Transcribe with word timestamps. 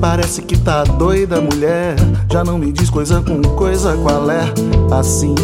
parece 0.00 0.42
que 0.42 0.58
tá 0.58 0.82
doida, 0.84 1.40
mulher. 1.40 1.96
Já 2.30 2.44
não 2.44 2.58
me 2.58 2.72
diz 2.72 2.90
coisa 2.90 3.22
com 3.22 3.40
coisa 3.56 3.96
qual 3.96 4.30
é. 4.30 4.44
Assim 4.90 5.34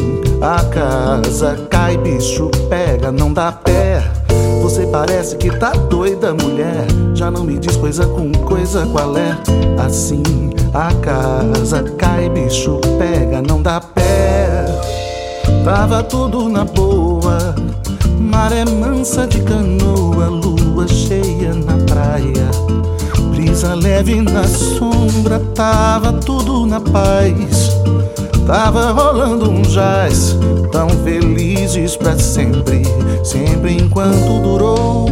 a 0.40 0.62
casa 0.64 1.56
cai, 1.70 1.96
bicho 1.96 2.50
pega, 2.68 3.10
não 3.10 3.32
dá 3.32 3.52
pé. 3.52 4.02
Você 4.62 4.86
parece 4.86 5.36
que 5.36 5.50
tá 5.50 5.70
doida, 5.70 6.34
mulher. 6.34 6.86
Já 7.14 7.30
não 7.30 7.44
me 7.44 7.58
diz 7.58 7.76
coisa 7.76 8.06
com 8.06 8.32
coisa 8.32 8.86
qual 8.86 9.16
é. 9.16 9.36
Assim 9.78 10.22
a 10.74 10.92
casa 10.94 11.82
cai, 11.96 12.28
bicho 12.28 12.80
pega, 12.98 13.40
não 13.40 13.62
dá 13.62 13.80
pé. 13.80 14.66
Tava 15.64 16.02
tudo 16.02 16.48
na 16.48 16.64
boa, 16.64 17.54
maré 18.18 18.64
mansa 18.64 19.26
de 19.26 19.40
canoa, 19.42 20.26
lua 20.26 20.86
cheia 20.86 21.54
na 21.54 21.76
praia. 21.86 22.46
Brisa 23.56 23.74
leve 23.74 24.20
na 24.20 24.44
sombra, 24.44 25.40
tava 25.54 26.12
tudo 26.12 26.66
na 26.66 26.78
paz. 26.78 27.70
Tava 28.46 28.92
rolando 28.92 29.50
um 29.50 29.62
jazz, 29.62 30.36
tão 30.70 30.90
felizes 31.02 31.96
pra 31.96 32.18
sempre. 32.18 32.82
Sempre 33.24 33.72
enquanto 33.72 34.42
durou, 34.42 35.06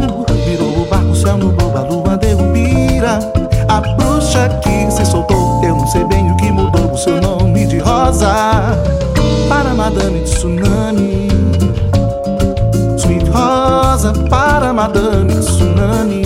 virou 0.45 0.83
o 0.83 0.87
barco, 0.91 1.13
o 1.13 1.17
céu 1.17 1.39
nublou, 1.39 1.75
a 1.75 1.81
lua 1.89 2.19
deu 2.19 2.37
pira. 2.53 3.19
A 3.67 3.81
bruxa 3.81 4.51
que 4.63 4.93
se 4.93 5.07
soltou, 5.07 5.65
eu 5.65 5.77
não 5.77 5.87
sei 5.87 6.05
bem 6.05 6.31
o 6.31 6.37
que 6.37 6.53
mudou 6.53 6.93
o 6.93 6.99
seu 6.99 7.19
nome 7.23 7.67
de 7.67 7.79
rosa. 7.79 8.29
Para 9.49 9.73
Madame 9.73 10.21
Tsunami, 10.21 11.29
Sweet 12.99 13.25
Rosa, 13.31 14.13
para 14.29 14.71
Madame 14.75 15.33
Tsunami. 15.33 16.24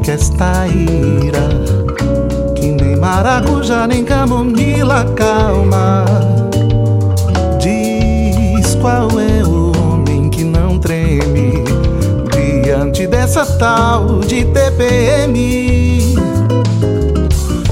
Explica 0.00 0.12
esta 0.12 0.66
ira. 0.66 1.48
Que 2.54 2.72
nem 2.72 2.96
maracujá 2.96 3.86
nem 3.86 4.04
camomila 4.04 5.04
calma 5.14 6.04
Diz 7.58 8.74
qual 8.76 9.08
é 9.18 9.42
o 9.44 9.72
homem 9.78 10.28
que 10.28 10.44
não 10.44 10.78
treme 10.78 11.64
Diante 12.62 13.06
dessa 13.06 13.46
tal 13.46 14.20
de 14.20 14.44
TPM 14.44 16.14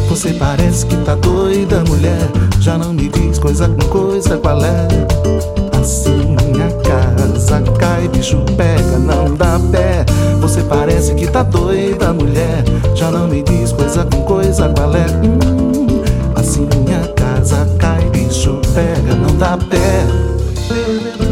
Você 0.08 0.32
parece 0.34 0.86
que 0.86 0.96
tá 0.98 1.14
doida, 1.14 1.82
mulher. 1.86 2.28
Já 2.60 2.76
não 2.78 2.92
me 2.92 3.08
diz 3.08 3.38
coisa 3.38 3.68
com 3.68 3.86
coisa 3.88 4.38
qual 4.38 4.64
é? 4.64 4.88
Assim 5.80 6.36
a 6.60 6.88
casa 6.88 7.62
cai, 7.78 8.08
bicho 8.08 8.42
pega, 8.56 8.98
não 8.98 9.34
dá 9.34 9.60
pé. 9.70 10.04
Você 10.41 10.62
parece 10.62 11.14
que 11.14 11.27
tá 11.27 11.42
doida, 11.42 12.12
mulher. 12.12 12.64
Já 12.94 13.11
não 13.11 13.28
me 13.28 13.42
diz 13.42 13.72
coisa 13.72 14.05
com 14.05 14.22
coisa 14.22 14.69
qual 14.69 14.94
é. 14.94 15.06
Hum, 15.25 16.03
assim 16.34 16.67
a 16.94 17.08
casa 17.12 17.69
cai, 17.78 18.05
bicho 18.11 18.61
pega, 18.75 19.14
não 19.14 19.36
dá 19.36 19.56
pé. 19.56 21.27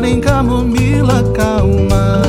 Nem 0.00 0.20
camomila 0.20 1.22
calma. 1.34 2.22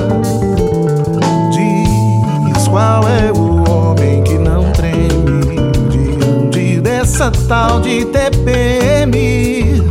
Diz 1.51 2.67
qual 2.67 3.03
é 3.07 3.31
o 3.31 3.69
homem 3.69 4.23
que 4.23 4.37
não 4.37 4.71
treme 4.71 5.71
Diante 5.89 6.81
dessa 6.81 7.31
tal 7.47 7.79
de 7.81 8.05
TPM 8.05 9.83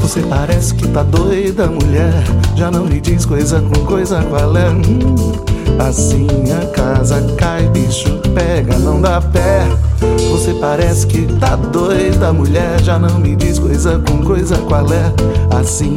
Você 0.00 0.20
parece 0.22 0.74
que 0.74 0.86
tá 0.88 1.02
doida, 1.02 1.66
mulher. 1.66 2.22
Já 2.54 2.70
não 2.70 2.84
me 2.84 3.00
diz 3.00 3.24
coisa 3.24 3.60
com 3.60 3.84
coisa 3.84 4.22
qual 4.24 4.56
é? 4.56 4.68
Hum, 4.68 5.47
Assim 5.78 6.26
a 6.52 6.66
casa 6.66 7.20
cai, 7.36 7.68
bicho 7.68 8.20
pega, 8.34 8.78
não 8.78 9.00
dá 9.00 9.20
pé. 9.20 9.66
Você 10.30 10.54
parece 10.54 11.06
que 11.06 11.26
tá 11.38 11.56
doida, 11.56 12.32
mulher. 12.32 12.80
Já 12.82 12.98
não 12.98 13.18
me 13.18 13.34
diz 13.34 13.58
coisa 13.58 13.98
com 13.98 14.24
coisa 14.24 14.56
qual 14.58 14.86
é. 14.92 15.12
Assim 15.58 15.96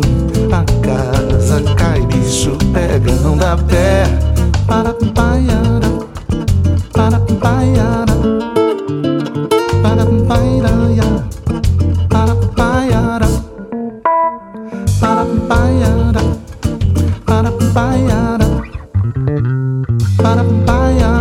a 0.51 0.63
casa 0.81 1.61
cai, 1.75 2.01
bicho 2.07 2.57
pega, 2.73 3.11
não 3.23 3.37
dá 3.37 3.57
pé. 3.57 4.03
Para 4.65 4.93
paiara, 4.93 6.07
para 6.93 7.19
paiara, 7.19 8.10
para 20.21 20.43
paiara. 20.43 20.61
Para 20.61 20.65
paiara 20.65 21.20